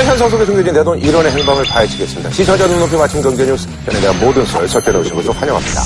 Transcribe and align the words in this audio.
오늘 0.00 0.12
현상 0.12 0.30
속에 0.30 0.46
숨겨진 0.46 0.72
내돈 0.72 0.98
1원의 0.98 1.28
행방을 1.36 1.62
파헤치겠습니다. 1.64 2.30
시청자 2.30 2.66
눈높이 2.66 2.96
맞춘 2.96 3.20
경제 3.20 3.44
뉴스 3.44 3.68
편에 3.84 4.00
대한 4.00 4.18
모든 4.18 4.46
썰 4.46 4.66
섞여 4.66 4.92
넣으신 4.92 5.14
것을 5.14 5.30
환영합니다. 5.30 5.82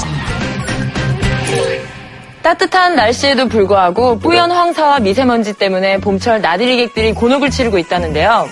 따뜻한 2.40 2.94
날씨에도 2.94 3.48
불구하고 3.48 4.20
뿌연 4.20 4.52
황사와 4.52 5.00
미세먼지 5.00 5.52
때문에 5.54 5.98
봄철 5.98 6.42
나들이객들이 6.42 7.12
곤혹을 7.12 7.50
치르고 7.50 7.76
있다는데요. 7.78 8.48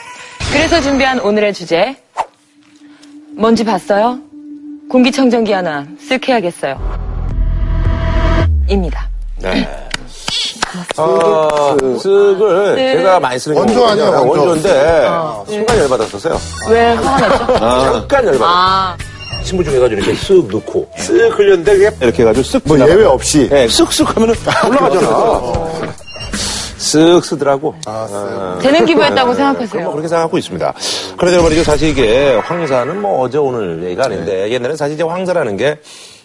그래서 0.52 0.80
준비한 0.80 1.20
오늘의 1.20 1.54
주제. 1.54 1.94
먼지 3.36 3.62
봤어요? 3.62 4.18
공기청정기 4.90 5.52
하나 5.52 5.86
쓱 6.08 6.28
해야겠어요. 6.28 6.76
입니다. 8.68 9.08
네. 9.38 9.68
어, 10.96 11.76
쓱을 11.78 12.74
네. 12.74 12.96
제가 12.96 13.20
많이 13.20 13.38
쓰는 13.38 13.56
원조 13.56 13.74
경우거든요. 13.74 14.04
아니에요, 14.06 14.28
원조. 14.28 14.48
원조인데 14.48 15.10
순간 15.46 15.78
열받았었어요. 15.78 16.38
왜 16.70 16.92
화가 16.94 17.28
났죠? 17.28 17.46
잠깐 17.56 18.24
열받았어요. 18.26 18.44
아, 18.44 18.96
신부 19.42 19.64
중에 19.64 19.78
가지고 19.78 20.00
이렇게 20.00 20.12
쓱 20.18 20.50
넣고 20.52 20.88
쓱 20.96 21.30
흘렸는데 21.38 21.72
그게 21.76 21.96
이렇게 22.00 22.22
해가지고 22.22 22.46
쓱 22.58 22.62
뭐 22.64 22.76
지나가. 22.76 22.92
예외 22.92 23.04
없이. 23.04 23.48
네, 23.48 23.66
쓱쓱 23.66 24.06
하면은 24.14 24.34
올라가잖아. 24.68 25.08
쓱 26.78 27.22
쓰더라고. 27.24 27.74
재능 28.60 28.84
기부했다고 28.84 29.26
뭐 29.26 29.34
생각하세요. 29.34 29.90
그렇게 29.90 30.08
생각하고 30.08 30.36
있습니다. 30.38 30.74
그러다 31.16 31.42
말이죠. 31.42 31.64
사실 31.64 31.90
이게 31.90 32.34
황사는 32.44 33.00
뭐 33.00 33.20
어제 33.22 33.38
오늘 33.38 33.82
얘기가 33.84 34.04
아닌데 34.06 34.50
옛날에는 34.50 34.76
사실 34.76 34.94
이제 34.94 35.02
황사라는 35.04 35.56
게 35.56 35.78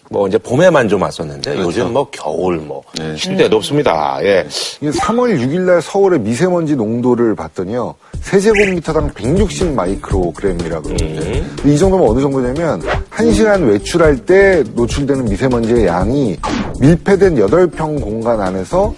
뭐 0.09 0.27
이제 0.27 0.37
봄에만 0.37 0.87
좀 0.87 1.01
왔었는데 1.01 1.57
요즘 1.59 1.93
뭐 1.93 2.07
겨울 2.11 2.57
뭐쉴 2.57 3.37
데도 3.37 3.57
없습니다. 3.57 4.19
예. 4.23 4.47
이게 4.81 4.91
3월 4.91 5.37
6일날 5.39 5.81
서울의 5.81 6.19
미세먼지 6.19 6.75
농도를 6.75 7.35
봤더니요. 7.35 7.95
세제곱미터당 8.21 9.11
160 9.13 9.73
마이크로그램이라 9.73 10.81
그러는데 10.81 11.43
이 11.65 11.77
정도면 11.77 12.09
어느 12.09 12.21
정도냐면 12.21 12.81
1 13.19 13.33
시간 13.33 13.67
외출할 13.67 14.25
때 14.25 14.63
노출되는 14.73 15.25
미세먼지의 15.25 15.87
양이 15.87 16.37
밀폐된 16.79 17.35
8평 17.35 18.01
공간 18.01 18.41
안에서 18.41 18.93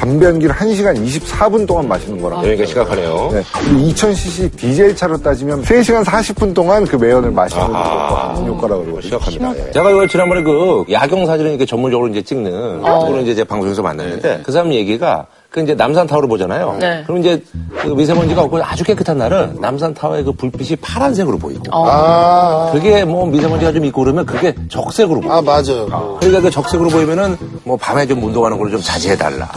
담배 0.00 0.24
연기를 0.24 0.54
1시간 0.54 0.96
24분 0.96 1.66
동안 1.66 1.86
마시는 1.86 2.22
거랑 2.22 2.40
그러니까 2.40 2.64
시각하네요. 2.64 3.30
네. 3.34 3.42
그리고 3.52 3.80
2000cc 3.80 4.56
디젤 4.56 4.96
차로 4.96 5.18
따지면 5.18 5.62
3시간 5.62 6.02
40분 6.02 6.54
동안 6.54 6.86
그 6.86 6.96
매연을 6.96 7.30
마시는 7.30 7.70
같은 7.70 8.46
효과라고 8.46 8.84
그러거든요. 8.84 9.02
시작합니다. 9.02 9.68
예. 9.68 9.70
제가 9.72 9.90
이거 9.90 10.06
지난번에 10.06 10.42
그 10.42 10.86
야경 10.90 11.26
사진을 11.26 11.50
이렇게 11.50 11.66
전문적으로 11.66 12.08
이제 12.08 12.22
찍는 12.22 12.78
그거를 12.78 13.20
이제 13.20 13.34
제 13.34 13.44
방송에서 13.44 13.82
만났는데 13.82 14.40
그 14.42 14.52
사람 14.52 14.72
얘기가 14.72 15.26
그 15.50 15.60
이제 15.60 15.74
남산 15.74 16.06
타워를 16.06 16.28
보잖아요. 16.28 16.76
네. 16.78 17.02
그럼 17.06 17.18
이제 17.20 17.42
그 17.82 17.88
미세먼지가 17.88 18.42
없고 18.42 18.62
아주 18.62 18.84
깨끗한 18.84 19.18
날은 19.18 19.56
남산 19.60 19.92
타워의 19.94 20.22
그 20.22 20.30
불빛이 20.32 20.76
파란색으로 20.76 21.38
보이고 21.38 21.62
아, 21.72 22.70
그게 22.72 23.04
뭐 23.04 23.26
미세먼지가 23.26 23.72
좀 23.72 23.84
있고 23.86 24.02
그러면 24.04 24.24
그게 24.24 24.54
적색으로 24.68 25.20
보이고 25.20 25.34
아, 25.34 25.42
맞아요. 25.42 26.16
그러니까 26.20 26.40
그 26.42 26.50
적색으로 26.50 26.88
보이면은 26.90 27.36
뭐 27.64 27.76
밤에 27.76 28.06
좀 28.06 28.22
운동하는 28.22 28.56
걸 28.58 28.70
좀 28.70 28.80
자제해달라. 28.80 29.50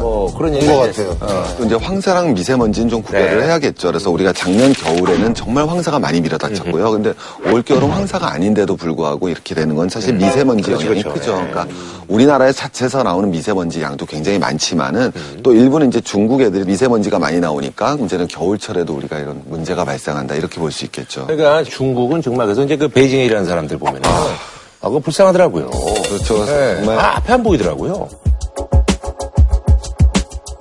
뭐 0.00 0.32
그런 0.34 0.54
얘기 0.54 0.66
것 0.66 0.78
같아요. 0.78 1.14
또 1.58 1.64
이제 1.66 1.74
황사랑 1.74 2.32
미세먼지는 2.32 2.88
좀 2.88 3.02
구별을 3.02 3.40
네. 3.40 3.46
해야겠죠. 3.46 3.88
그래서 3.88 4.10
우리가 4.10 4.32
작년 4.32 4.72
겨울에는 4.72 5.34
정말 5.34 5.68
황사가 5.68 5.98
많이 5.98 6.22
밀어닥쳤고요. 6.22 6.90
근데 6.92 7.12
올 7.52 7.62
겨울은 7.62 7.90
황사가 7.90 8.32
아닌데도 8.32 8.76
불구하고 8.76 9.28
이렇게 9.28 9.54
되는 9.54 9.74
건 9.76 9.90
사실 9.90 10.14
미세먼지 10.14 10.62
그렇죠, 10.62 10.86
영향이 10.86 11.02
그렇죠. 11.02 11.20
크죠. 11.20 11.36
네. 11.42 11.50
그러니까 11.50 11.74
우리나라에 12.08 12.52
자체에서 12.52 13.02
나오는 13.02 13.30
미세먼지 13.30 13.82
양도 13.82 14.06
굉장히 14.06 14.38
많 14.38 14.45
지만은 14.58 15.12
또 15.42 15.52
일부는 15.54 15.88
이제 15.88 16.00
중국 16.00 16.40
애들이 16.40 16.64
미세먼지가 16.64 17.18
많이 17.18 17.40
나오니까 17.40 17.96
문제는 17.96 18.26
겨울철에도 18.28 18.94
우리가 18.94 19.18
이런 19.18 19.42
문제가 19.46 19.84
발생한다 19.84 20.34
이렇게 20.36 20.60
볼 20.60 20.70
수 20.70 20.84
있겠죠. 20.84 21.26
그러니까 21.26 21.62
중국은 21.64 22.22
정말 22.22 22.46
그래서 22.46 22.62
이제 22.64 22.76
그 22.76 22.88
베이징에 22.88 23.24
일하는 23.24 23.46
사람들 23.46 23.78
보면은 23.78 24.02
아, 24.08 24.88
그거 24.88 24.98
불쌍하더라고요. 25.00 25.70
그렇죠. 25.70 26.44
네. 26.46 26.76
정말 26.76 26.98
아, 26.98 27.16
앞에 27.16 27.32
안 27.32 27.42
보이더라고요. 27.42 28.08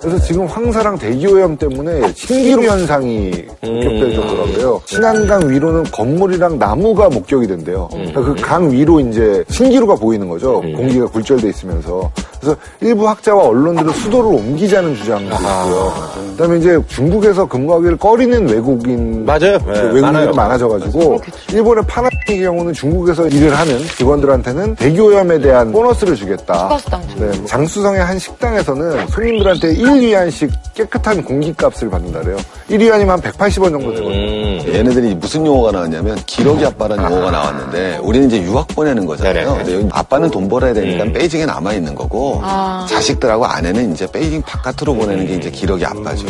그래서 0.05 0.23
지금 0.23 0.45
황사랑 0.45 0.99
대기오염 0.99 1.57
때문에 1.57 2.13
신기루 2.13 2.63
현상이 2.63 3.31
목격될 3.63 4.13
정도라고요. 4.13 4.81
신안강 4.85 5.49
위로는 5.49 5.83
건물이랑 5.85 6.59
나무가 6.59 7.09
목격이 7.09 7.47
된대요. 7.47 7.89
그러니까 7.91 8.21
그강 8.21 8.71
위로 8.71 8.99
이제 8.99 9.43
신기루가 9.49 9.95
보이는 9.95 10.29
거죠. 10.29 10.61
공기가 10.61 11.07
굴절돼 11.07 11.49
있으면서. 11.49 12.11
그래서 12.39 12.55
일부 12.81 13.09
학자와 13.09 13.45
언론들은 13.47 13.91
수도를 13.93 14.35
옮기자는 14.35 14.93
주장도 14.95 15.25
있고요. 15.33 15.93
그다음에 16.37 16.57
이제 16.59 16.79
중국에서 16.87 17.47
근무하기를 17.47 17.97
꺼리는 17.97 18.47
외국인 18.47 19.25
맞아요. 19.25 19.57
그 19.66 19.72
네, 19.72 19.81
외국인이. 19.91 20.35
많아져가지고 20.35 21.19
일본의 21.51 21.83
파나의 21.87 22.11
경우는 22.43 22.73
중국에서 22.73 23.27
일을 23.27 23.57
하는 23.57 23.79
직원들한테는 23.97 24.75
대기오염에 24.75 25.39
대한 25.39 25.72
보너스를 25.72 26.16
주겠다. 26.16 26.77
네, 27.17 27.45
장수성의 27.45 28.01
한 28.03 28.19
식당에서는 28.19 29.07
손님들한테 29.07 29.72
1위안씩 30.00 30.51
깨끗한 30.73 31.23
공기값을 31.23 31.89
받는다래요. 31.89 32.38
1위안이면 32.69 33.07
한 33.07 33.22
180원 33.22 33.72
정도 33.72 33.94
되거든요. 33.94 34.13
음. 34.13 34.63
얘네들이 34.67 35.16
무슨 35.16 35.45
용어가 35.45 35.72
나왔냐면 35.72 36.17
기러기 36.25 36.66
아빠라는 36.66 37.03
용어가 37.03 37.31
나왔는데 37.31 38.00
우리는 38.03 38.28
이제 38.28 38.41
유학 38.41 38.67
보내는 38.67 39.05
거잖아요. 39.05 39.51
네네. 39.51 39.57
근데 39.57 39.73
여기 39.75 39.89
아빠는 39.91 40.31
돈 40.31 40.50
벌어야 40.50 40.73
되니까 40.73 41.05
베이징에 41.05 41.45
남아 41.45 41.73
있는 41.73 41.95
거고 41.95 42.41
자식들하고 42.89 43.45
아내는 43.45 43.94
이제 43.94 44.05
베이징 44.11 44.41
바깥으로 44.41 44.95
보내는 44.95 45.28
게 45.28 45.35
이제 45.35 45.50
기러기 45.50 45.85
아빠죠. 45.85 46.25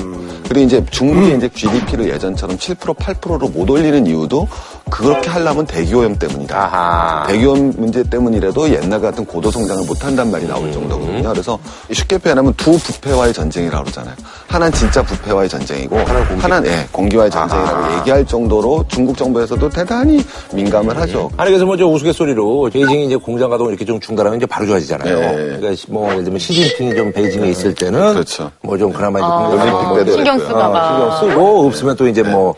그리고 0.48 0.60
이제 0.66 0.84
중국이 0.92 1.36
이제 1.36 1.50
GDP를 1.50 2.10
예전처럼 2.10 2.58
7% 2.58 2.96
8%로 2.96 3.50
못 3.50 3.70
올리는 3.70 4.06
이유도 4.06 4.48
그렇게 4.90 5.30
하려면 5.30 5.66
대기오염 5.66 6.16
때문이다. 6.18 6.56
아하. 6.58 7.28
대기오염 7.28 7.74
문제 7.78 8.04
때문이라도 8.04 8.70
옛날 8.72 9.02
같은 9.02 9.26
고도 9.26 9.50
성장을 9.52 9.84
못 9.86 10.06
한단 10.06 10.30
말이 10.32 10.46
음. 10.46 10.50
나올 10.50 10.72
정도거든요. 10.72 11.30
그래서 11.30 11.58
쉽게 11.92 12.18
표현하면 12.20 12.54
두 12.56 12.78
부패와의 12.78 13.34
전쟁이라고 13.34 13.84
그러잖아요. 13.84 14.16
하나는 14.48 14.72
진짜 14.74 15.02
부패와의 15.02 15.50
전쟁이고 15.50 15.98
하나는 16.40 16.70
예, 16.70 16.88
공기와의 16.92 17.30
전쟁이라고 17.32 17.98
얘기할 18.00 18.26
정도로 18.26 18.86
중국 18.88 19.18
정부에서도 19.18 19.68
대단히 19.70 20.24
민감을 20.54 20.96
하죠. 21.02 21.30
아니 21.36 21.50
그래서 21.50 21.66
뭐저 21.66 21.88
우스갯소리로 21.88 22.70
베이징이 22.72 23.08
이제 23.08 23.16
공장 23.16 23.50
가동 23.50 23.68
이렇게 23.70 23.84
좀 23.84 24.00
중단하면 24.00 24.38
이제 24.38 24.46
바로 24.46 24.66
좋아지잖아요. 24.68 25.20
네. 25.20 25.58
그러니까 25.60 25.84
뭐 25.90 26.10
예를 26.12 26.24
들면 26.24 26.40
시진핑이 26.40 26.96
좀 26.96 27.12
베이징에 27.12 27.50
있을 27.50 27.74
때는 27.74 28.14
그렇죠. 28.14 28.52
뭐좀 28.62 28.94
그나마 28.94 29.20
이제 29.20 29.28
공장 29.28 29.52
올림픽 29.60 29.72
가동 29.78 29.98
때도 29.98 30.12
신경 30.14 30.38
그랬고요. 30.38 30.48
쓰다가. 30.58 30.80
어, 30.80 31.18
신경 31.18 31.32
쓰고 31.34 31.68
없으면 31.68 31.96
또 31.98 32.08
이제 32.08 32.22
뭐 32.24 32.54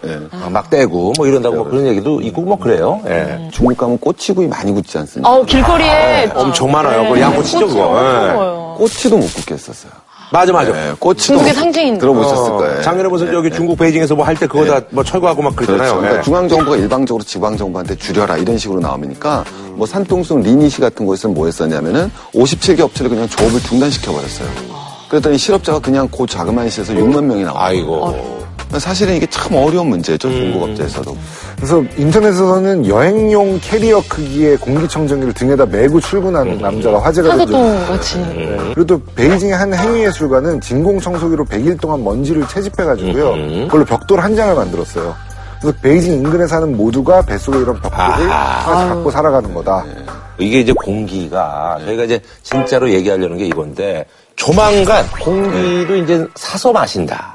막 0.52 0.70
떼고 0.70 1.14
뭐 1.18 1.28
이런다고 1.28 1.56
뭐 1.58 1.66
그런 1.66 1.86
얘기도 1.88 2.17
있고 2.22 2.42
뭐 2.42 2.58
그래요. 2.58 3.02
예. 3.08 3.50
중국 3.52 3.78
가면 3.78 3.98
꼬치구이 4.00 4.48
많이 4.48 4.72
굽지 4.72 4.98
않습니까? 5.00 5.30
어, 5.32 5.44
길거리에. 5.44 6.32
엄청 6.36 6.72
많아요. 6.72 7.12
그 7.12 7.20
양꼬치죠 7.20 7.68
그거. 7.68 7.98
예. 8.74 8.78
꼬치도 8.78 9.18
못 9.18 9.34
굽겠었어요. 9.36 9.92
맞아 10.30 10.52
맞아. 10.52 10.74
네, 10.74 10.92
꼬치도 11.00 11.38
중국의 11.40 11.54
못- 11.54 11.60
상징인- 11.62 12.00
들어보셨을 12.00 12.52
어, 12.52 12.58
거예요. 12.58 12.82
작년에 12.82 13.08
무슨 13.08 13.32
저기 13.32 13.50
중국 13.50 13.78
베이징에서 13.78 14.14
뭐 14.14 14.26
할 14.26 14.36
때 14.36 14.46
그거 14.46 14.66
다 14.66 14.82
뭐 14.90 15.02
철거하고 15.02 15.42
막 15.42 15.56
그렇죠. 15.56 15.72
그러잖아요. 15.74 15.96
그러니까 16.02 16.20
예. 16.20 16.24
중앙 16.24 16.50
정부가 16.50 16.76
일방적으로 16.76 17.24
지방 17.24 17.56
정부한테 17.56 17.96
줄여라 17.96 18.36
이런 18.38 18.58
식으로 18.58 18.82
나오니까 18.82 19.46
뭐 19.76 19.88
산둥성 19.88 20.42
리니시 20.42 20.82
같은 20.82 21.06
곳에서는 21.06 21.34
뭐 21.34 21.46
했었냐면은 21.46 22.12
57개 22.34 22.82
업체를 22.82 23.10
그냥 23.10 23.28
조업을 23.30 23.62
중단시켜 23.62 24.12
버렸어요. 24.12 24.50
그랬더니 25.08 25.38
실업자가 25.38 25.80
그냥 25.80 26.10
그 26.10 26.28
자그마한 26.28 26.70
시에서 26.70 26.92
6만 26.94 27.24
명이 27.24 27.44
나와요. 27.44 27.64
아이고. 27.64 28.47
사실은 28.78 29.16
이게 29.16 29.26
참 29.28 29.56
어려운 29.56 29.88
문제죠. 29.88 30.30
중국 30.30 30.64
업체에서도. 30.64 31.18
그래서 31.56 31.84
인터넷에서는 31.98 32.86
여행용 32.86 33.60
캐리어 33.62 34.04
크기의 34.08 34.58
공기청정기를 34.58 35.34
등에다 35.34 35.66
메고 35.66 36.00
출근하는 36.00 36.60
남자가 36.60 37.02
화제가 37.02 37.32
하드동 37.34 37.86
같이. 37.88 38.18
네. 38.18 38.58
그리고 38.76 38.86
또 38.86 39.02
베이징의 39.16 39.56
한 39.56 39.74
행위예술가는 39.74 40.62
진공청소기로 40.62 41.46
100일 41.46 41.80
동안 41.80 42.04
먼지를 42.04 42.48
채집해가지고요. 42.48 43.66
그걸로 43.66 43.86
벽돌 43.86 44.20
한 44.20 44.36
장을 44.36 44.54
만들었어요. 44.54 45.16
그래서 45.60 45.78
베이징 45.82 46.14
인근에 46.14 46.46
사는 46.46 46.76
모두가 46.78 47.24
뱃속에 47.24 47.58
이런 47.58 47.82
벽돌을 47.82 48.30
하나씩 48.30 48.90
갖고 48.90 49.10
살아가는 49.10 49.54
거다. 49.54 49.86
이게 50.38 50.60
이제 50.60 50.72
공기가 50.74 51.80
저희가 51.84 52.04
이제 52.04 52.20
진짜로 52.44 52.92
얘기하려는 52.92 53.38
게 53.38 53.48
이건데 53.48 54.06
조만간 54.38 55.06
공기도 55.20 55.96
이제 55.98 56.26
사서 56.36 56.72
마신다. 56.72 57.34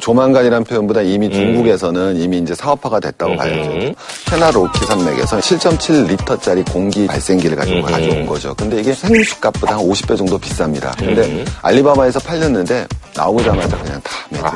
조만간이라는 0.00 0.64
표현보다 0.64 1.02
이미 1.02 1.28
중국에서는 1.30 2.16
이미 2.16 2.38
이제 2.38 2.54
사업화가 2.54 3.00
됐다고 3.00 3.36
봐야죠. 3.36 3.92
페나로키 4.30 4.86
산맥에서 4.86 5.38
7.7리터짜리 5.38 6.72
공기 6.72 7.06
발생기를 7.06 7.56
가지고 7.56 7.82
가져온 7.82 8.24
거죠. 8.24 8.54
근데 8.54 8.80
이게 8.80 8.94
생수값보다 8.94 9.76
한 9.76 9.84
50배 9.84 10.16
정도 10.16 10.38
비쌉니다. 10.38 10.96
근데 10.96 11.44
알리바바에서 11.60 12.20
팔렸는데 12.20 12.86
나오자마자 13.16 13.76
그냥 13.76 14.00
다 14.02 14.10
매진. 14.30 14.48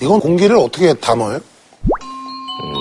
이건 0.00 0.20
공기를 0.20 0.56
어떻게 0.56 0.94
담아요? 0.94 1.40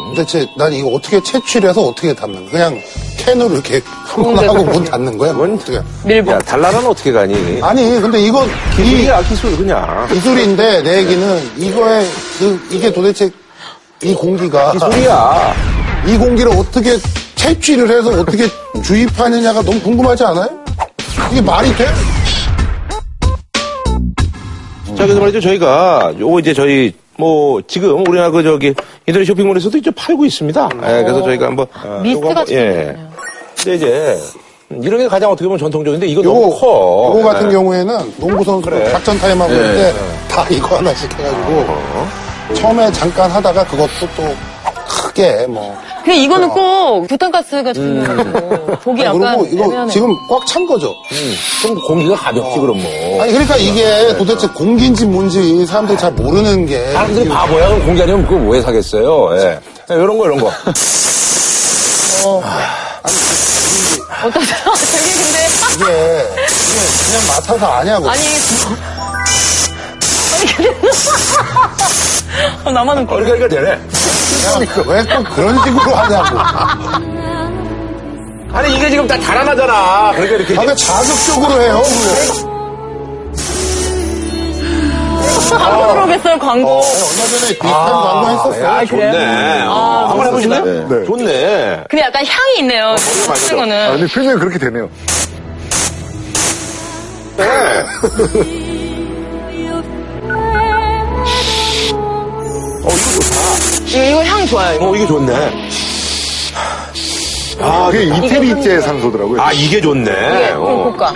도대체 0.10 0.48
난 0.58 0.72
이거 0.72 0.90
어떻게 0.90 1.22
채취를 1.22 1.70
해서 1.72 1.82
어떻게 1.82 2.14
담는 2.14 2.50
거야? 2.50 2.70
그냥 2.70 2.82
캔으로 3.26 3.54
이렇게 3.56 3.82
한번 4.06 4.38
하고 4.48 4.64
문 4.64 4.84
닫는 4.84 5.18
거야? 5.18 5.34
뭐 5.34 5.52
어떻게? 5.54 5.80
밀봉. 6.04 6.34
야, 6.34 6.40
달라라는 6.40 6.88
어떻게 6.88 7.12
가니? 7.12 7.60
아니, 7.62 8.00
근데 8.00 8.20
이거 8.22 8.46
이 8.46 8.50
기술이야, 8.84 9.22
기술, 9.24 9.58
그냥. 9.58 10.08
기술인데 10.10 10.84
내 10.84 10.98
얘기는 11.00 11.42
이거에 11.58 12.06
그 12.40 12.68
이게 12.72 12.92
도대체 12.94 13.30
이 14.04 14.14
공기가 14.14 14.72
기술이야. 14.74 15.54
이 16.08 16.18
공기를 16.18 16.52
어떻게 16.52 16.98
채취를 17.36 17.90
해서 17.90 18.10
어떻게 18.22 18.48
주입하느냐가 18.84 19.62
너무 19.64 19.80
궁금하지 19.82 20.24
않아요? 20.26 20.48
이게 21.32 21.42
말이 21.42 21.76
돼? 21.76 21.86
자, 24.96 25.04
그래서 25.04 25.20
말이죠. 25.20 25.42
저희가, 25.42 26.14
요거 26.20 26.40
이제 26.40 26.54
저희, 26.54 26.94
뭐, 27.18 27.60
지금 27.68 28.00
우리나라 28.08 28.30
그 28.32 28.44
저기, 28.44 28.74
인터넷 29.08 29.26
쇼핑몰에서도 29.26 29.78
이제 29.78 29.92
팔고 29.92 30.26
있습니다. 30.26 30.70
예, 30.84 31.04
그래서 31.04 31.22
저희가 31.24 31.48
한번. 31.48 31.66
어, 31.84 32.00
미스트 32.02 32.18
요거 32.20 32.28
한번- 32.30 32.46
예. 32.50 32.56
생겼네요. 32.56 33.15
근데 33.66 33.76
이제, 33.78 34.20
이런 34.82 35.00
게 35.00 35.08
가장 35.08 35.32
어떻게 35.32 35.46
보면 35.46 35.58
전통적인데, 35.60 36.06
이거 36.08 36.24
요거, 36.24 36.40
너무 36.40 36.60
커. 36.60 37.14
요거 37.18 37.28
같은 37.30 37.48
예. 37.50 37.54
경우에는 37.54 38.14
농구 38.18 38.44
선수 38.44 38.70
그래. 38.70 38.92
작전 38.92 39.18
타임하고 39.18 39.52
네. 39.52 39.58
있는데 39.58 39.94
다 40.30 40.46
이거 40.50 40.78
하나씩 40.78 41.12
해가지고 41.18 41.66
처음에 42.54 42.92
잠깐 42.92 43.30
하다가 43.32 43.66
그것도 43.66 44.08
또 44.16 44.36
크게 44.88 45.48
뭐 45.48 45.76
근데 46.04 46.18
이거는 46.20 46.50
꼭 46.50 47.08
부탄가스가 47.08 47.74
중요하고 47.74 48.76
보기 48.84 49.04
아니, 49.08 49.18
약간 49.24 49.38
그리고 49.40 49.56
이거 49.56 49.66
애매하네. 49.66 49.92
지금 49.92 50.16
꽉 50.30 50.46
찬 50.46 50.64
거죠. 50.68 50.94
좀 51.64 51.76
공기가 51.88 52.16
가볍지, 52.16 52.60
그럼 52.60 52.80
뭐. 52.84 53.22
아니 53.24 53.32
그러니까 53.32 53.58
이게 53.58 54.16
도대체 54.16 54.46
공기인지 54.50 55.08
뭔지 55.08 55.66
사람들이 55.66 55.98
잘 55.98 56.12
모르는 56.12 56.68
게 56.68 56.92
사람들이 56.92 57.28
바보야. 57.28 57.68
그럼 57.70 57.86
공기 57.86 58.04
아니면 58.04 58.28
그거 58.28 58.48
왜 58.52 58.62
사겠어요? 58.62 59.36
예. 59.38 59.60
이런 59.90 60.18
거, 60.20 60.26
이런 60.26 60.40
거. 60.40 60.52
어 62.26 62.42
떠세요? 63.06 64.74
되게 64.92 65.14
근데 65.14 65.48
이게 65.74 65.84
이게 65.86 66.80
그냥 67.06 67.28
맡아서 67.28 67.66
아냐고. 67.74 68.10
아니 68.10 68.22
아니 70.34 70.46
근데 70.56 70.70
어, 72.66 72.72
나만 72.72 72.98
웃겨. 73.00 73.16
얼갈가 73.16 73.48
되네. 73.48 73.80
왜꼭 74.86 75.36
그런 75.36 75.64
식으로 75.64 75.96
하냐고. 75.96 76.40
아니, 78.54 78.76
이게 78.78 78.90
지금 78.90 79.06
다 79.08 79.20
달아나잖아. 79.20 80.12
그러니까 80.14 80.36
이렇게. 80.38 80.58
아, 80.58 80.62
왜 80.62 80.76
자극적으로 80.76 81.62
해요? 81.62 81.84
광고 85.58 85.94
들어오겠어요 85.94 86.40
광고. 86.40 86.70
어, 86.70 86.78
얼마 86.82 87.26
전에 87.26 87.48
비슷한 87.48 87.70
광고 87.70 88.30
했었어요. 88.30 88.64
야, 88.66 88.86
좋네. 88.86 89.62
아, 89.68 90.06
한번 90.10 90.28
해보실래요? 90.28 90.64
네. 90.90 91.06
좋네. 91.06 91.84
근데 91.90 92.04
약간 92.06 92.26
향이 92.26 92.60
있네요. 92.60 92.96
쓰는 92.98 93.60
아, 93.60 93.66
거는. 93.66 93.92
근데 93.98 94.14
표정이 94.14 94.36
그렇게 94.40 94.60
되네요. 94.60 94.90
이거, 103.88 104.04
이거 104.04 104.24
향 104.24 104.46
좋아요. 104.48 104.76
이거. 104.76 104.90
어, 104.90 104.96
이게 104.96 105.08
좋네. 105.08 105.70
아, 107.62 107.90
그게 107.92 108.04
이태리제 108.04 108.82
산소더라고요. 108.82 109.42
아, 109.42 109.52
이게 109.54 109.80
좋네. 109.80 110.04
이게 110.12 110.52
어. 110.54 110.92
고가. 110.92 111.14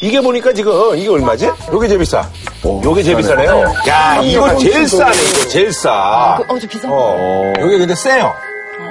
이게 0.00 0.20
보니까 0.20 0.52
지금, 0.52 0.96
이게 0.96 1.08
얼마지? 1.08 1.50
요게 1.72 1.88
제일 1.88 2.00
비싸. 2.00 2.28
요게 2.64 3.02
제일 3.02 3.16
비싸네요. 3.16 3.64
야, 3.88 4.20
이거 4.22 4.54
제일 4.56 4.86
싸네, 4.86 5.12
이거 5.14 5.48
제일 5.48 5.72
싸. 5.72 6.38
그, 6.46 6.54
어, 6.54 6.58
저 6.58 6.66
비싼 6.68 6.90
거. 6.90 6.96
어. 6.96 7.52
요게 7.58 7.78
근데 7.78 7.94
세요. 7.94 8.34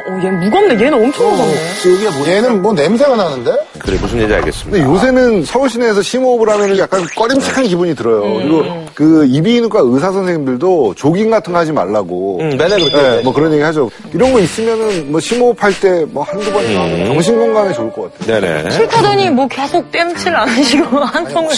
어, 0.07 0.19
얘 0.24 0.30
무겁네. 0.30 0.75
얘는 0.75 0.94
엄청 0.94 1.31
무겁네. 1.31 1.54
요게 1.86 2.10
뭐. 2.18 2.28
얘는 2.28 2.62
뭐 2.62 2.74
냄새가 2.74 3.16
나는데? 3.16 3.52
그래, 3.80 3.98
무슨 4.00 4.18
얘기인지 4.18 4.36
알겠습니다. 4.36 4.78
근데 4.78 4.92
요새는 4.94 5.46
서울 5.46 5.68
시내에서 5.69 6.02
심호흡을 6.04 6.48
하면 6.50 6.78
약간 6.78 7.04
꺼림칙한 7.16 7.66
기분이 7.66 7.96
들어요. 7.96 8.22
그리고 8.36 8.86
그 8.94 9.25
이비인후과 9.28 9.80
의사 9.84 10.12
선생님들도 10.12 10.94
조깅 10.96 11.31
같은 11.31 11.54
거 11.54 11.60
하지 11.60 11.72
말라고. 11.72 12.38
응, 12.42 12.50
맨날 12.50 12.80
그렇게. 12.80 12.96
네, 12.96 13.22
뭐 13.24 13.34
그런 13.34 13.52
얘기 13.54 13.63
하죠. 13.63 13.90
이런 14.13 14.31
거 14.31 14.40
있으면은 14.40 15.12
뭐 15.12 15.19
심호흡할 15.19 15.80
때 15.80 16.06
뭐 16.06 16.24
한두 16.24 16.52
번 16.52 16.63
하면 16.66 17.06
정신 17.07 17.36
건강에 17.38 17.74
좋을 17.74 17.92
것 17.92 18.13
같아요. 18.19 18.40
네네. 18.42 18.69
싫다더니 18.69 19.30
뭐 19.31 19.48
계속 19.48 19.92
땜칠 19.92 20.36
안 20.36 20.48
하시고 20.48 21.00
한 21.00 21.28
통을. 21.30 21.50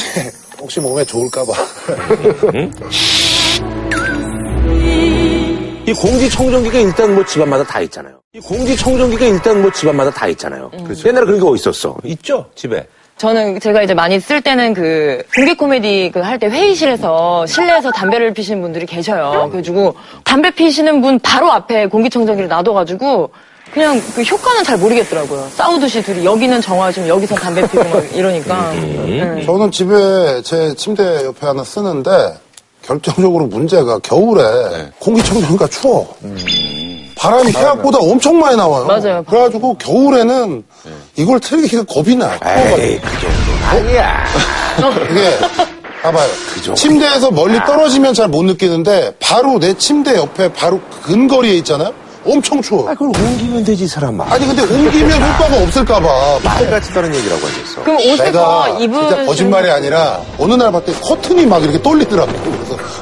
혹시 0.60 0.80
몸에 0.80 1.04
좋을까봐. 1.04 1.54
이 5.88 5.94
공기청정기가 5.94 6.80
일단 6.80 7.16
뭐 7.16 7.25
집안마다 7.25 7.63
다 7.63 7.80
있잖아요. 7.81 8.19
이 8.34 8.39
공기청정기가 8.42 9.25
일단 9.25 9.62
뭐 9.62 9.72
집안마다 9.72 10.12
다 10.12 10.28
있잖아요. 10.28 10.69
옛날에 11.06 11.25
그런 11.25 11.39
게 11.39 11.45
어디 11.48 11.56
있었어? 11.62 11.95
있죠? 12.04 12.45
집에. 12.56 12.86
저는 13.18 13.60
제가 13.62 13.81
이제 13.81 13.94
많이 13.94 14.19
쓸 14.19 14.42
때는 14.42 14.74
그 14.74 15.24
공개 15.34 15.56
코미디 15.56 16.12
그 16.13 16.19
할 16.22 16.38
때 16.39 16.48
회의실에서 16.48 17.45
실내에서 17.48 17.92
담배를 17.92 18.34
피시는 18.34 18.62
분들이 18.62 18.86
계셔요. 18.86 19.48
그래가지고 19.50 19.95
담배 20.25 20.51
피시는 20.51 21.01
분 21.01 21.19
바로 21.19 21.51
앞에 21.51 21.88
공기청정기를 21.88 22.50
놔둬가지고 22.50 23.31
그냥 23.74 24.00
그 24.13 24.22
효과는 24.24 24.63
잘 24.66 24.78
모르겠더라고요. 24.78 25.48
싸우듯이 25.51 26.04
둘이 26.04 26.25
여기는 26.25 26.60
정화지면 26.62 27.07
여기서 27.10 27.36
담배 27.36 27.62
피고 27.62 27.84
막 27.86 28.04
이러니까. 28.13 28.72
네. 28.74 29.44
저는 29.45 29.72
집에 29.72 30.42
제 30.44 30.75
침대 30.75 31.24
옆에 31.25 31.45
하나 31.48 31.63
쓰는데 31.63 32.12
결정적으로 32.88 33.45
문제가 33.48 34.00
겨울에 34.00 34.44
공기청정기가 35.00 35.68
추워. 35.68 36.07
바람이 37.18 37.51
생각보다 37.51 37.98
엄청 38.00 38.39
많이 38.39 38.56
나와요. 38.56 38.86
맞아요. 38.86 39.24
그래가지고 39.28 39.78
겨울에는 39.78 40.63
이걸 41.18 41.39
틀기가 41.42 41.84
겁이 41.84 42.16
나. 42.16 42.31
에이, 42.45 43.00
그 43.01 43.12
정도는 43.19 43.63
아니야. 43.66 44.24
이게 45.12 45.38
봐봐요. 46.01 46.30
침대에서 46.75 47.31
멀리 47.31 47.60
떨어지면 47.66 48.13
잘 48.13 48.30
못 48.30 48.44
느끼는데 48.44 49.16
바로 49.19 49.60
내 49.60 49.74
침대 49.74 50.16
옆에 50.16 50.54
바로 50.54 50.80
근거리에 51.04 51.56
있잖아요. 51.56 51.92
엄청 52.25 52.62
추워. 52.62 52.89
아, 52.89 52.94
그걸 52.94 53.07
옮기면 53.07 53.63
되지, 53.63 53.86
이 53.86 53.88
사람아. 53.88 54.25
아니 54.30 54.45
근데 54.45 54.62
옮기면 54.62 55.12
효과가 55.12 55.63
없을까봐. 55.63 56.39
말같이 56.44 56.94
다른 56.94 57.13
얘기라고 57.16 57.42
하겠어. 57.48 57.84
그럼 57.84 57.98
옷을 58.00 58.25
내가 58.25 58.68
입은 58.80 59.00
진짜 59.00 59.25
거짓말이 59.25 59.69
아니라 59.72 60.22
어느 60.38 60.54
날 60.56 60.69
봤더니 60.74 61.00
커튼이 61.00 61.45
막 61.45 61.63
이렇게 61.63 61.81
떨리더라고. 61.81 62.31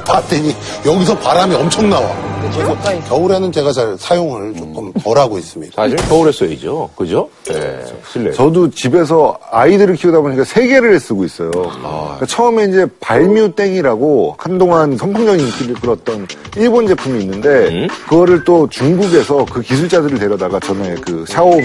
봤더니 0.04 0.54
여기서 0.84 1.18
바람이 1.18 1.54
엄청 1.54 1.88
나와. 1.90 2.06
그래서 2.52 2.76
겨울에는 3.08 3.50
제가 3.50 3.72
잘 3.72 3.96
사용을 3.98 4.54
조금 4.54 4.92
덜 5.02 5.18
하고 5.18 5.38
있습니다. 5.38 5.72
사실 5.74 5.96
겨울에 6.08 6.30
써야죠. 6.30 6.90
그죠? 6.94 7.28
네. 7.44 7.84
실내. 8.10 8.30
저도 8.32 8.70
집에서 8.70 9.36
아이들을 9.50 9.96
키우다 9.96 10.20
보니까 10.20 10.44
세 10.44 10.66
개를 10.66 10.98
쓰고 11.00 11.24
있어요. 11.24 11.50
그러니까 11.50 12.26
처음에 12.26 12.64
이제 12.64 12.86
발뮤땡이라고 13.00 14.36
한동안 14.38 14.96
선풍적인 14.96 15.44
인기를 15.46 15.74
끌었던 15.74 16.26
일본 16.56 16.86
제품이 16.86 17.20
있는데 17.24 17.88
그거를 18.08 18.44
또 18.44 18.68
중국에서 18.68 19.44
그 19.46 19.60
기술자들을 19.62 20.18
데려다가 20.18 20.60
전에 20.60 20.94
그 21.00 21.24
샤오 21.28 21.60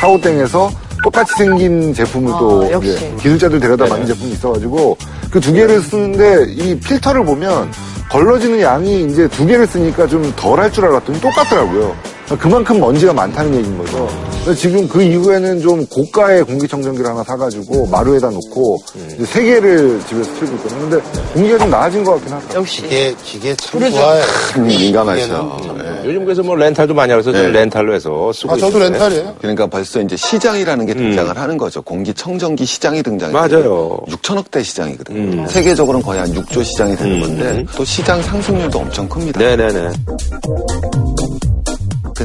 샤오땡에서 0.00 0.70
똑같이 1.04 1.32
생긴 1.38 1.94
제품을 1.94 2.32
또 2.38 2.70
역시. 2.72 3.14
기술자들 3.20 3.60
데려다 3.60 3.86
만든 3.86 4.06
제품이 4.08 4.32
있어가지고 4.32 4.96
그 5.36 5.40
두 5.40 5.52
개를 5.52 5.80
쓰는데 5.82 6.46
이 6.48 6.80
필터를 6.80 7.22
보면 7.26 7.70
걸러지는 8.08 8.58
양이 8.62 9.04
이제 9.04 9.28
두 9.28 9.44
개를 9.44 9.66
쓰니까 9.66 10.06
좀 10.06 10.32
덜 10.34 10.58
할 10.58 10.72
줄 10.72 10.86
알았더니 10.86 11.20
똑같더라고요. 11.20 11.94
그만큼 12.34 12.80
먼지가 12.80 13.12
많다는 13.12 13.54
얘기인 13.54 13.78
거죠. 13.78 14.08
지금 14.56 14.88
그 14.88 15.02
이후에는 15.02 15.60
좀 15.60 15.86
고가의 15.86 16.44
공기청정기를 16.44 17.08
하나 17.08 17.22
사가지고 17.22 17.86
마루에다 17.86 18.30
놓고 18.30 18.78
이제 19.14 19.24
세 19.24 19.44
개를 19.44 20.00
집에서 20.08 20.30
틀고 20.34 20.54
있거든요. 20.56 20.80
근데 20.88 20.98
공기가 21.34 21.58
좀 21.58 21.70
나아진 21.70 22.02
것 22.04 22.12
같긴 22.14 22.32
하더라고요. 22.32 22.60
역시. 22.60 22.82
기계, 22.82 23.14
기계 23.22 23.54
참. 23.56 23.80
민감하셔. 24.66 25.56
기계는. 25.62 25.84
예. 26.04 26.08
요즘 26.08 26.24
그래서 26.24 26.42
뭐 26.42 26.56
렌탈도 26.56 26.94
많이 26.94 27.12
하서 27.12 27.30
저는 27.32 27.52
네. 27.52 27.60
렌탈로 27.60 27.94
해서 27.94 28.32
쓰고 28.32 28.52
아, 28.52 28.56
저도 28.56 28.78
있어요. 28.78 28.90
렌탈이에요. 28.90 29.34
그러니까 29.40 29.66
벌써 29.66 30.00
이제 30.00 30.16
시장이라는 30.16 30.86
게 30.86 30.94
등장을 30.94 31.36
하는 31.36 31.56
거죠. 31.58 31.82
공기청정기 31.82 32.64
시장이 32.64 33.02
등장이 33.02 33.32
맞아요. 33.32 33.98
6천억대 34.08 34.62
시장이거든요. 34.64 35.46
세계적으로는 35.48 36.04
거의 36.04 36.20
한 36.20 36.32
6조 36.32 36.64
시장이 36.64 36.96
되는 36.96 37.20
건데 37.20 37.64
또 37.76 37.84
시장 37.84 38.20
상승률도 38.22 38.78
엄청 38.78 39.08
큽니다. 39.08 39.38
네네네. 39.40 39.90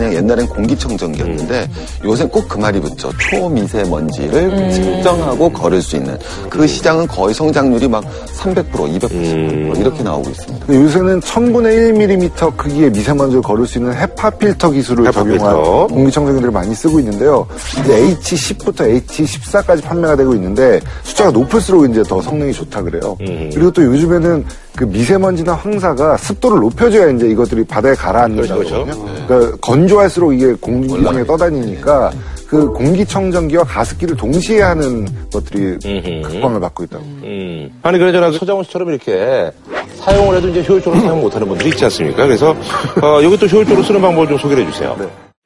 그냥 0.02 0.14
옛날엔 0.16 0.48
공기청정기였는데 0.48 1.70
요새 2.06 2.26
꼭 2.26 2.42
그 2.52 2.58
말이 2.58 2.82
붙죠. 2.82 3.12
초미세먼지를 3.18 4.72
측정하고 4.74 5.50
걸을 5.50 5.82
수 5.82 5.96
있는 5.96 6.18
그 6.50 6.68
시장은 6.68 7.08
거의 7.08 7.34
성장률이 7.34 7.88
막 7.88 8.04
300%, 8.36 8.72
200% 8.72 9.80
이렇게 9.80 10.04
나오고 10.04 10.30
있습니다. 10.32 10.74
요새는 10.74 11.22
1000분의 11.22 11.94
1mm 11.94 12.58
크기의 12.58 12.90
미세먼지를 12.90 13.42
걸을 13.42 13.66
수 13.68 13.78
있는 13.78 13.94
헤파 13.94 14.32
필터 14.32 14.72
기술을 14.72 15.06
헤파 15.08 15.24
적용한 15.24 15.56
필터. 15.56 15.88
공기청정기들을 15.88 16.52
많이 16.52 16.76
쓰고 16.76 17.00
있는데요. 17.00 17.48
이제 17.80 18.16
H10부터 18.20 19.06
H14까지 19.08 19.84
판매가 19.84 20.16
되고 20.18 20.34
있는데 20.34 20.82
숫자가 21.04 21.32
높을수록 21.32 21.90
이제 21.90 22.04
더 22.04 22.22
성능이 22.22 22.52
좋다 22.52 22.82
그래요. 22.82 23.16
그리고 23.54 23.72
또 23.72 23.84
요즘에는 23.84 24.44
그 24.76 24.86
미세먼지나 24.86 25.54
황사가 25.54 26.18
습도를 26.18 26.60
높여줘야 26.60 27.10
이제 27.12 27.30
이것들이 27.30 27.64
바다에 27.66 27.94
가라앉는다고 27.94 28.60
그렇죠, 28.60 28.76
하거든요. 28.82 29.26
그러니까 29.28 29.58
건조할수록 29.58 30.34
이게 30.34 30.54
공기 30.54 30.88
중에 30.88 31.26
떠다니니까 31.26 32.12
그 32.48 32.68
공기청정기와 32.68 33.64
가습기를 33.64 34.18
동시에 34.18 34.62
하는 34.62 35.08
것들이 35.32 36.22
각광을 36.24 36.60
받고 36.60 36.84
있다고. 36.86 37.04
음. 37.04 37.70
아니 37.82 37.98
그러잖아 37.98 38.32
서장훈 38.32 38.64
씨처럼 38.66 38.90
이렇게 38.90 39.52
사용을 39.96 40.38
해도 40.38 40.50
이제 40.50 40.64
효율적으로 40.68 41.02
사용 41.02 41.22
못하는 41.22 41.48
분들이 41.48 41.70
있지 41.70 41.84
않습니까? 41.86 42.26
그래서 42.26 42.52
어, 43.02 43.24
여기 43.24 43.38
또 43.38 43.46
효율적으로 43.46 43.84
쓰는 43.84 44.02
방법을 44.02 44.28
좀 44.28 44.38
소개해 44.38 44.66
주세요. 44.72 44.98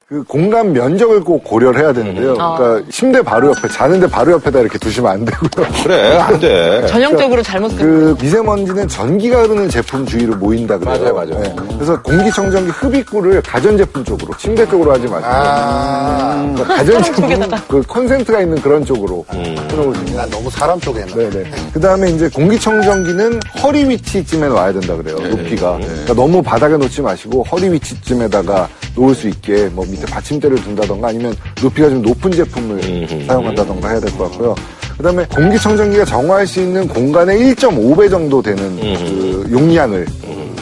그 0.08 0.22
공간 0.22 0.72
면적을 0.72 1.22
꼭 1.22 1.44
고려를 1.44 1.82
해야 1.82 1.92
되는데요. 1.92 2.36
그러니까 2.36 2.84
침대 2.92 3.24
바로 3.24 3.48
옆에 3.50 3.68
자는데 3.68 4.06
바로 4.06 4.34
옆에다 4.34 4.60
이렇게 4.60 4.78
두시면 4.78 5.12
안 5.12 5.26
되고요. 5.26 5.66
그래 5.82 6.18
안 6.18 6.40
돼. 6.40 6.86
전형적으로 6.88 7.42
잘못 7.42 7.70
쓴그 7.70 8.18
미세먼지는 8.22 8.88
전기가 8.88 9.42
흐르는 9.42 9.68
제품 9.68 10.06
주위로 10.06 10.36
모인다 10.36 10.78
그래요. 10.78 10.96
맞아요, 10.96 11.14
맞아요. 11.16 11.42
네. 11.42 11.56
그래서 11.74 12.00
공기청정기 12.04 12.70
흡입구를 12.70 13.42
가전제품 13.42 14.04
쪽으로, 14.06 14.32
침대 14.38 14.70
쪽으로 14.70 14.92
하지 14.92 15.08
마시고 15.08 15.28
아, 15.28 16.52
그러니까 16.54 16.76
가전제품 16.76 17.50
그 17.68 17.82
콘센트가 17.88 18.42
있는 18.42 18.62
그런 18.62 18.86
쪽으로 18.86 19.26
끊어보시면 19.28 20.16
난 20.18 20.30
너무 20.30 20.52
사람 20.52 20.80
쪽에 20.80 21.04
나. 21.04 21.16
네네. 21.16 21.52
그 21.74 21.80
다음에 21.80 22.12
이제 22.12 22.30
공기청정기는 22.30 23.40
허리 23.64 23.90
위치쯤에 23.90 24.50
놔야 24.50 24.72
된다 24.74 24.96
그래요. 24.98 25.18
높이가. 25.18 25.80
그러니까 25.80 26.14
너무 26.14 26.44
바닥에 26.44 26.78
놓지 26.78 27.02
마시고 27.02 27.42
허리 27.46 27.72
위치쯤에다가 27.72 28.70
놓을 28.96 29.14
수 29.16 29.28
있게 29.28 29.70
뭐 29.74 29.86
밑에 29.86 30.06
받침대를 30.06 30.58
둔다던가 30.64 31.10
아니면 31.10 31.36
높이가 31.62 31.90
좀 31.90 32.02
높은 32.02 32.32
제품을 32.32 33.26
사용한다던가 33.28 33.90
해야 33.90 34.00
될 34.00 34.12
것 34.18 34.32
같고요. 34.32 34.56
그 34.98 35.04
다음에 35.04 35.26
공기청정기가 35.26 36.06
정화할 36.06 36.48
수 36.48 36.62
있는 36.62 36.88
공간의 36.88 37.38
1.5배 37.56 38.10
정도 38.10 38.42
되는 38.42 38.78
그 38.80 39.48
용량을 39.52 40.06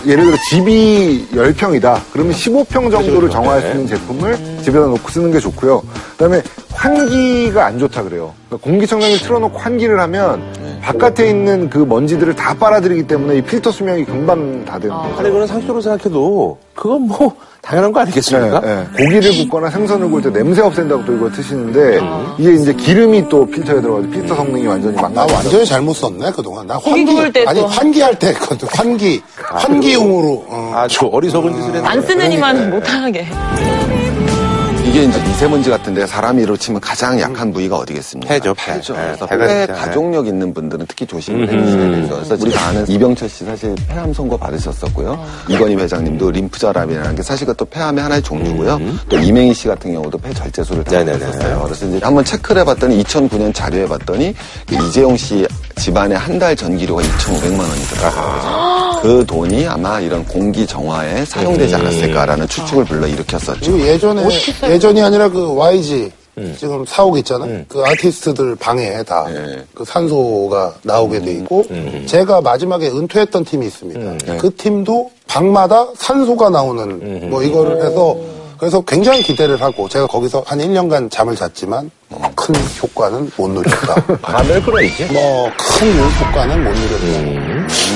예를 0.08 0.26
들어 0.26 0.38
집이 0.50 1.28
10평이다. 1.34 2.02
그러면 2.12 2.34
15평 2.34 2.92
정도를 2.92 3.30
정화할 3.30 3.62
수 3.62 3.68
있는 3.70 3.88
제품을 3.88 4.36
집에다 4.64 4.88
놓고 4.88 5.10
쓰는 5.10 5.32
게 5.32 5.40
좋고요. 5.40 5.82
그다음에 6.18 6.42
환기가 6.72 7.66
안 7.66 7.80
좋다 7.80 8.04
그래요. 8.04 8.34
그러니까 8.50 8.68
공기청정기 8.70 9.18
틀어놓고 9.20 9.58
환기를 9.58 10.00
하면 10.00 10.42
바깥에 10.84 11.30
있는 11.30 11.70
그 11.70 11.78
먼지들을 11.80 12.36
다 12.36 12.54
빨아들이기 12.54 13.08
때문에 13.08 13.38
이 13.38 13.42
필터 13.42 13.72
수명이 13.72 14.04
금방 14.04 14.66
다 14.66 14.78
되는 14.78 14.96
거죠. 14.96 15.16
아니 15.18 15.30
이거는 15.30 15.48
상식적으로 15.48 15.82
생각해도 15.82 16.58
그건 16.76 17.08
뭐 17.08 17.34
당연한 17.62 17.94
거 17.94 18.02
아니겠습니까? 18.02 18.60
네, 18.60 18.76
네. 18.98 19.06
고기를 19.06 19.32
굽거나 19.38 19.70
생선을 19.70 20.10
구울 20.10 20.22
때 20.22 20.30
냄새 20.30 20.62
없앤다고 20.62 21.06
또 21.06 21.14
이거 21.16 21.30
트시는데 21.32 22.02
이게 22.38 22.54
이제 22.56 22.74
기름이 22.74 23.30
또 23.30 23.46
필터에 23.46 23.80
들어가서 23.80 24.10
필터 24.10 24.36
성능이 24.36 24.68
완전히 24.68 24.96
나 24.98 25.04
망가져. 25.04 25.34
완전히 25.34 25.66
잘못 25.66 25.94
썼네 25.94 26.32
그동안. 26.36 26.68
나때 26.68 27.46
아니 27.48 27.62
또. 27.62 27.68
환기할 27.68 28.20
때 28.20 28.34
그것도 28.34 28.68
환기 28.70 29.22
환기용으로. 29.38 30.46
어. 30.50 30.72
아주 30.76 31.10
어리석은 31.10 31.54
짓을 31.54 31.76
했네. 31.76 31.88
안 31.88 32.02
쓰는 32.02 32.30
이만 32.30 32.70
못하게. 32.70 33.26
이게 34.94 35.06
이제 35.06 35.20
미세먼지 35.24 35.72
같은 35.72 35.96
데 35.96 36.06
사람이로 36.06 36.56
치면 36.56 36.80
가장 36.80 37.20
약한 37.20 37.52
부위가 37.52 37.78
어디겠습니까? 37.78 38.32
폐죠, 38.32 38.54
폐. 38.54 38.74
네, 38.74 38.80
그래서 38.84 39.26
폐가 39.26 39.48
폐 39.48 39.66
가족력 39.66 40.28
있는 40.28 40.54
분들은 40.54 40.86
특히 40.88 41.08
조심을 41.08 41.48
해주셔야 41.52 41.90
되죠. 42.02 42.16
그래서 42.24 42.36
우리가 42.40 42.62
아는 42.68 42.88
이병철 42.88 43.28
씨 43.28 43.44
사실 43.44 43.74
폐암 43.88 44.14
선고 44.14 44.38
받으셨었고요. 44.38 45.20
이건희 45.48 45.76
회장님도 45.78 46.30
림프절암이라는 46.30 47.16
게 47.16 47.24
사실 47.24 47.48
그것도 47.48 47.66
폐암의 47.72 48.04
하나의 48.04 48.22
종류고요. 48.22 48.80
또 49.10 49.18
이맹희 49.18 49.56
씨 49.56 49.68
같은 49.68 49.94
경우도 49.94 50.16
폐 50.20 50.32
절제술을 50.32 50.84
네네네. 50.88 51.18
당했었어요. 51.18 51.62
그래서 51.64 51.86
이제 51.88 52.00
한번 52.04 52.24
체크를 52.24 52.62
해봤더니 52.62 53.04
2009년 53.04 53.52
자료에 53.52 53.88
봤더니 53.88 54.36
그 54.68 54.76
이재용 54.76 55.18
씨 55.18 55.48
집안에 55.78 56.14
한 56.14 56.38
달 56.38 56.56
전기료가 56.56 57.02
2,500만 57.02 57.60
원이 57.60 57.82
들어가요. 57.90 58.83
그 59.04 59.26
돈이 59.28 59.68
아마 59.68 60.00
이런 60.00 60.24
공기 60.26 60.66
정화에 60.66 61.26
사용되지 61.26 61.76
않았을까라는 61.76 62.48
추측을 62.48 62.86
불러 62.86 63.06
일으켰었죠. 63.06 63.60
그리고 63.72 63.86
예전에 63.88 64.24
예전이 64.64 65.02
아니라 65.02 65.28
그 65.30 65.54
YG 65.54 66.10
지금 66.58 66.84
사옥 66.86 67.18
있잖아. 67.20 67.46
그 67.68 67.84
아티스트들 67.86 68.56
방에 68.56 69.04
다 69.04 69.26
그 69.76 69.84
산소가 69.86 70.74
나오게 70.84 71.20
돼 71.20 71.32
있고 71.34 71.64
제가 72.08 72.40
마지막에 72.42 72.88
은퇴했던 72.88 73.44
팀이 73.46 73.68
있습니다. 73.68 74.00
그 74.38 74.56
팀도 74.56 75.12
방마다 75.28 75.86
산소가 75.98 76.50
나오는 76.50 77.30
뭐 77.30 77.44
이거를 77.44 77.84
해서 77.86 78.16
그래서 78.58 78.80
굉장히 78.82 79.22
기대를 79.22 79.62
하고 79.62 79.90
제가 79.90 80.08
거기서 80.08 80.44
한 80.46 80.58
1년간 80.60 81.12
잠을 81.12 81.36
잤지만 81.36 81.92
큰 82.36 82.56
효과는 82.82 83.30
못 83.36 83.50
누렸다. 83.50 83.96
담배를 84.22 84.64
끊어야지. 84.64 85.06
뭐 85.12 85.50
큰 85.58 86.00
효과는 86.22 86.64
못 86.64 86.70
누렸다. 86.72 87.53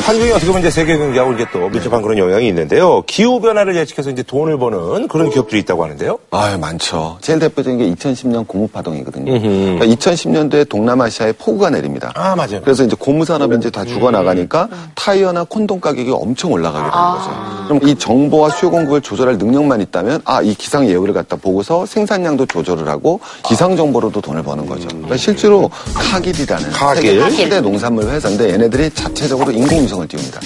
한중이 0.07 0.31
어떻게 0.31 0.45
보면 0.47 0.61
이제 0.61 0.71
세계 0.71 0.97
경제하고 0.97 1.33
이제 1.33 1.45
또 1.51 1.67
밀접한 1.67 2.01
그런 2.01 2.17
영향이 2.17 2.47
있는데요. 2.47 3.03
기후 3.07 3.41
변화를 3.41 3.75
예측해서 3.75 4.09
이제 4.09 4.23
돈을 4.23 4.57
버는 4.57 5.09
그런 5.09 5.29
기업들이 5.29 5.59
있다고 5.59 5.83
하는데요. 5.83 6.17
아유, 6.31 6.57
많죠. 6.57 7.17
제일 7.19 7.39
대표적인 7.39 7.77
게 7.77 7.93
2010년 7.93 8.47
고무 8.47 8.69
파동이거든요. 8.69 9.25
그러니까 9.25 9.85
2010년도에 9.85 10.69
동남아시아에 10.69 11.33
폭우가 11.33 11.71
내립니다. 11.71 12.13
아, 12.15 12.37
맞아요. 12.37 12.61
그래서 12.63 12.85
이제 12.85 12.95
고무 12.97 13.25
산업이 13.25 13.57
이제 13.57 13.69
다 13.69 13.83
죽어 13.83 14.09
나가니까 14.09 14.69
타이어나 14.95 15.43
콘돔 15.43 15.81
가격이 15.81 16.09
엄청 16.11 16.53
올라가게 16.53 16.83
되는 16.89 16.91
거죠. 16.93 17.67
그럼 17.67 17.89
이 17.89 17.93
정보와 17.95 18.51
수요 18.51 18.71
공급을 18.71 19.01
조절할 19.01 19.37
능력만 19.37 19.81
있다면 19.81 20.21
아, 20.23 20.41
이 20.41 20.55
기상 20.55 20.87
예보를 20.87 21.13
갖다 21.13 21.35
보고서 21.35 21.85
생산량도 21.85 22.45
조절을 22.45 22.87
하고 22.87 23.19
기상 23.45 23.75
정보로도 23.75 24.21
돈을 24.21 24.41
버는 24.41 24.67
거죠. 24.67 24.87
그러니까 24.87 25.17
실제로 25.17 25.69
카길이라는 25.93 26.71
카길. 26.71 27.21
세계 27.23 27.29
최대 27.35 27.59
농산물 27.59 28.05
회사인데 28.05 28.53
얘네들이 28.53 28.89
자체적으로 28.91 29.51
인공위성 29.51 29.96
을 30.01 30.07
띄웁니다. 30.07 30.41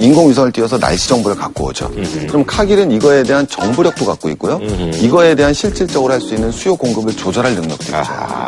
인공위성을 0.00 0.52
띄워서 0.52 0.78
날씨 0.78 1.08
정보를 1.08 1.36
갖고 1.36 1.66
오죠. 1.66 1.90
그럼 2.28 2.44
카길은 2.46 2.90
이거에 2.92 3.22
대한 3.22 3.46
정보력도 3.48 4.04
갖고 4.06 4.28
있고요. 4.30 4.60
이거에 5.00 5.34
대한 5.34 5.52
실질적으로 5.54 6.12
할 6.12 6.20
수 6.20 6.34
있는 6.34 6.50
수요 6.50 6.74
공급을 6.76 7.14
조절할 7.14 7.54
능력도 7.54 7.84
있죠. 7.84 7.96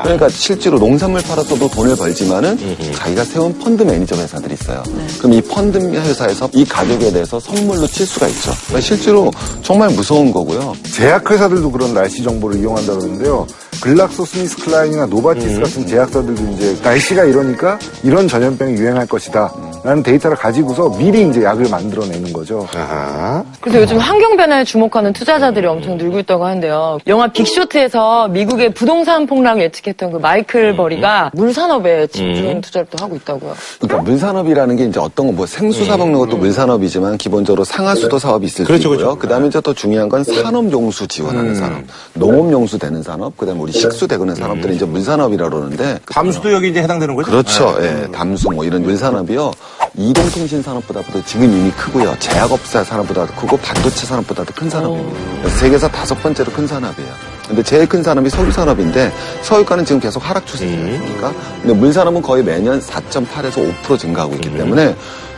그러니까 0.02 0.28
실제로 0.28 0.78
농산물 0.78 1.23
팔았어도 1.23 1.69
돈을 1.69 1.97
벌지만은 1.97 2.59
자기가 2.95 3.25
세운 3.25 3.57
펀드 3.59 3.83
매니저 3.83 4.17
회사들이 4.17 4.55
있어요. 4.55 4.83
그럼 5.19 5.35
이 5.35 5.40
펀드 5.43 5.78
회사에서 5.78 6.49
이 6.55 6.64
가격에 6.64 7.12
대해서 7.12 7.38
선물로 7.38 7.87
칠 7.87 8.07
수가 8.07 8.26
있죠. 8.28 8.52
그러니까 8.67 8.81
실제로 8.81 9.31
정말 9.62 9.90
무서운 9.90 10.33
거고요. 10.33 10.75
제약회사들도 10.93 11.71
그런 11.71 11.95
날씨 11.95 12.23
정보를 12.23 12.59
이용한다 12.61 12.95
그러는데요. 12.95 13.47
글락소 13.82 14.25
스미스 14.25 14.56
클라인이나 14.56 15.06
노바티스 15.06 15.61
같은 15.61 15.87
제약사들도 15.87 16.42
이제 16.52 16.76
날씨가 16.82 17.25
이러니까 17.25 17.78
이런 18.02 18.26
전염병이 18.28 18.75
유행할 18.75 19.06
것이다. 19.06 19.52
라는 19.85 20.02
데이터를 20.02 20.37
가지고서 20.37 20.90
미리 20.99 21.28
이제 21.28 21.44
약을 21.44 21.68
만들어내는 21.70 22.32
거죠. 22.32 22.66
아하. 22.75 23.44
그래서 23.61 23.82
요즘 23.82 23.99
환경 23.99 24.37
변화에 24.37 24.64
주목하는 24.64 25.12
투자자들이 25.12 25.66
엄청 25.66 25.97
늘고 25.97 26.18
있다고 26.18 26.44
하는데요. 26.44 26.99
영화 27.06 27.28
빅쇼트에서 27.28 28.26
미국의 28.28 28.75
부동산 28.75 29.25
폭락을 29.26 29.62
예측했던 29.62 30.11
그 30.11 30.16
마이클 30.18 30.75
버리가 30.76 31.30
물산업에 31.35 32.08
집중 32.08 32.61
투자를 32.61 32.88
또 32.90 33.02
하고 33.04 33.14
있다고요. 33.14 33.54
그러니까 33.80 34.02
물산업이라는 34.02 34.76
게 34.76 34.85
이제 34.87 34.99
어떤 35.00 35.26
거 35.26 35.38
뭐 35.38 35.47
생수 35.47 35.85
사 35.85 35.97
먹는 35.97 36.18
것도 36.18 36.37
물산업이지만 36.37 37.16
기본적으로 37.16 37.62
상하수도 37.62 38.18
사업이 38.18 38.47
있을 38.47 38.64
그렇죠, 38.64 38.82
수 38.82 38.88
있고요. 38.88 38.99
그렇죠. 38.99 39.18
그다음에 39.20 39.47
이제 39.47 39.61
더 39.61 39.73
중요한 39.73 40.08
건 40.08 40.25
산업 40.25 40.73
용수 40.73 41.06
지원하는 41.06 41.54
산업, 41.54 41.82
농업 42.14 42.50
용수 42.50 42.76
되는 42.76 43.00
산업, 43.04 43.37
그다음에 43.37 43.61
우리 43.68 43.72
식수 43.72 44.08
되는 44.08 44.34
산업들이 44.34 44.76
이제 44.76 44.84
물산업이라고 44.84 45.50
그러는데 45.56 45.98
담수도 46.06 46.52
여기 46.52 46.70
이제 46.70 46.82
해당되는 46.82 47.14
거죠? 47.14 47.30
그렇죠. 47.30 47.76
예, 47.80 48.08
담수 48.12 48.50
뭐 48.50 48.64
이런 48.64 48.82
물산업이요. 48.82 49.52
이동통신 49.96 50.62
산업보다도 50.62 51.22
지금 51.25 51.44
이미 51.52 51.70
크고요. 51.72 52.16
제약업사 52.18 52.84
산업보다도 52.84 53.34
크고 53.34 53.56
반도체 53.58 54.06
산업보다도 54.06 54.54
큰 54.54 54.70
산업입니다. 54.70 55.18
그래서 55.42 55.56
세계에서 55.58 55.88
다섯 55.88 56.14
번째로 56.22 56.50
큰 56.52 56.66
산업이에요. 56.66 57.27
근데 57.49 57.62
제일 57.62 57.88
큰 57.88 58.02
산업이 58.02 58.28
석유 58.28 58.52
산업인데 58.52 59.11
석유가는 59.43 59.85
지금 59.85 60.00
계속 60.00 60.28
하락 60.28 60.47
추세입니다. 60.47 61.33
근데 61.62 61.75
물 61.75 61.93
산업은 61.93 62.23
거의 62.23 62.45
매년 62.45 62.78
4.8에서 62.81 63.73
5% 63.83 63.99
증가하고 63.99 64.35
있기 64.35 64.57
때문에 64.57 64.95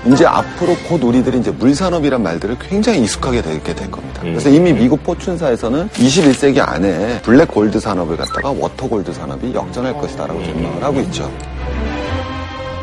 이제 0.07 0.25
앞으로 0.25 0.75
곧 0.89 1.03
우리들이 1.05 1.39
이제 1.39 1.51
물 1.51 1.75
산업이란 1.75 2.23
말들을 2.23 2.57
굉장히 2.59 3.03
익숙하게 3.03 3.43
되게 3.43 3.75
될 3.75 3.91
겁니다. 3.91 4.23
그래서 4.23 4.49
이미 4.49 4.73
미국 4.73 5.03
포춘사에서는 5.05 5.91
21세기 5.91 6.67
안에 6.67 7.21
black 7.23 7.49
gold 7.49 7.79
산업을 7.79 8.17
갖다가 8.17 8.51
water 8.51 8.89
gold 8.89 9.13
산업이 9.13 9.53
역전할 9.55 9.93
것이다라고 9.95 10.43
전망을 10.43 10.83
하고 10.83 11.01
있죠. 11.01 11.31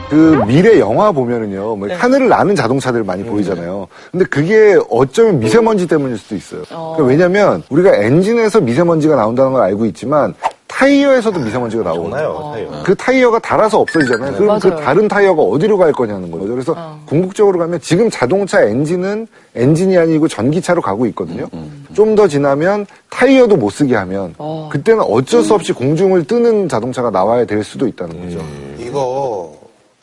그 0.10 0.42
미래 0.48 0.80
영화 0.80 1.12
보면은요, 1.12 1.76
뭐 1.76 1.88
하늘을 1.92 2.30
나는 2.30 2.56
자동차들 2.56 3.04
많이 3.04 3.24
보이잖아요. 3.24 3.88
근데 4.12 4.26
그게 4.26 4.78
어쩌면 4.90 5.40
미세먼지 5.40 5.86
때문일 5.88 6.18
수도 6.18 6.36
있어요. 6.36 6.62
그러니까 6.70 7.04
왜냐면 7.04 7.64
우리가 7.70 7.96
엔진에서 7.96 8.62
미세먼지가 8.62 9.16
나온다는 9.16 9.54
걸 9.54 9.64
알고 9.64 9.86
있지만 9.88 10.34
타이어에서도 10.68 11.40
미세먼지가 11.40 11.84
나오거든요. 11.84 12.16
나요, 12.16 12.52
타이어. 12.54 12.84
그 12.84 12.96
타이어가 12.96 13.40
닳아서 13.40 13.80
없어지잖아요. 13.80 14.34
그럼 14.38 14.60
그 14.60 14.68
맞아요. 14.68 14.84
다른 14.84 15.08
타이어가 15.08 15.42
어디로 15.42 15.78
갈 15.78 15.92
거냐는 15.92 16.30
거죠. 16.30 16.48
그래서 16.48 17.00
궁극적으로 17.06 17.58
가면 17.58 17.80
지금 17.82 18.10
자동차 18.10 18.62
엔진은 18.62 19.28
엔진이 19.56 19.98
아니고 19.98 20.28
전기차로 20.28 20.82
가고 20.82 21.06
있거든요. 21.08 21.48
좀더 21.94 22.28
지나면 22.28 22.86
타이어도 23.10 23.58
못 23.58 23.72
쓰게 23.72 23.96
하면 23.96 24.36
그때는 24.70 25.02
어쩔 25.02 25.42
수 25.44 25.54
없이 25.54 25.74
공중을 25.74 26.26
뜨는 26.26 26.70
자동차가 26.70 27.10
나와야 27.10 27.46
될 27.46 27.64
수도 27.64 27.88
있다는 27.88 28.22
거죠. 28.24 28.46
이거 28.78 29.57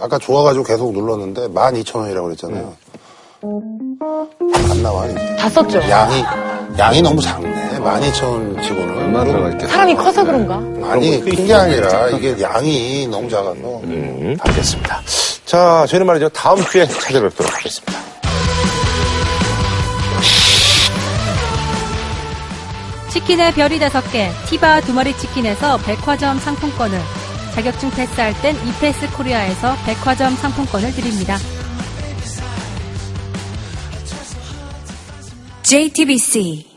아까 0.05 0.19
좋아가지고 0.19 0.65
계속 0.65 0.93
눌렀는데 0.93 1.49
12,000원이라고 1.49 2.25
그랬잖아요. 2.25 2.75
안 4.71 4.83
나와 4.83 5.07
이제. 5.07 5.37
다 5.37 5.49
썼죠? 5.49 5.79
양이 5.89 6.23
양이 6.79 7.01
너무 7.01 7.23
작네. 7.23 7.49
12,000 7.77 8.63
치고는. 8.63 8.99
얼마 8.99 9.25
들어가 9.25 9.49
있겠어. 9.51 9.69
사람이 9.73 9.95
커서 9.97 10.23
그런가? 10.25 10.57
아니, 10.91 11.21
큰 11.23 11.47
게 11.47 11.55
아니라 11.55 12.09
이게 12.11 12.39
양이 12.43 13.07
너무 13.07 13.31
작아서. 13.31 13.55
음, 13.85 14.37
알겠습니다. 14.41 15.01
자, 15.47 15.87
저희는 15.89 16.07
말이죠. 16.07 16.29
다음 16.31 16.63
주에 16.65 16.87
찾아뵙도록 16.87 17.55
하겠습니다. 17.55 17.95
치킨의 23.11 23.53
별이 23.53 23.79
다섯 23.79 24.01
개, 24.11 24.29
티바 24.49 24.81
두 24.83 24.93
마리 24.93 25.17
치킨에서 25.17 25.79
백화점 25.79 26.39
상품권을, 26.41 26.99
자격증 27.55 27.89
패스할 27.91 28.35
땐 28.43 28.57
이패스 28.67 29.09
코리아에서 29.17 29.77
백화점 29.87 30.35
상품권을 30.35 30.93
드립니다. 30.93 31.39
JTBC 35.63 36.74